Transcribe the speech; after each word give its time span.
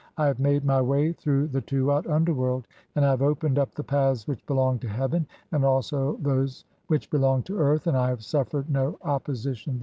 I 0.17 0.25
have 0.25 0.39
made 0.39 0.65
"my 0.65 0.81
way 0.81 1.11
through 1.13 1.49
thy 1.49 1.59
Tuat 1.59 2.07
(underworld), 2.07 2.65
and 2.95 3.05
I 3.05 3.11
have 3.11 3.21
opened 3.21 3.59
"up 3.59 3.75
the 3.75 3.83
paths 3.83 4.27
which 4.27 4.43
belong 4.47 4.79
to 4.79 4.87
heaven 4.87 5.27
and 5.51 5.63
also 5.63 6.17
those 6.23 6.65
which 6.87 7.11
"belong 7.11 7.43
to 7.43 7.59
earth, 7.59 7.85
and 7.85 7.95
I 7.95 8.09
have 8.09 8.23
suffered 8.25 8.67
no 8.67 8.97
opposition 9.03 9.73
therein. 9.73 9.79